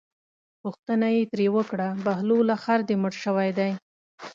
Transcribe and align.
پوښتنه 0.61 1.07
یې 1.15 1.23
ترې 1.31 1.47
وکړه 1.57 1.87
بهلوله 2.05 2.55
خر 2.63 2.79
دې 2.87 2.95
مړ 3.01 3.13
شوی 3.23 3.49
دی. 3.57 3.71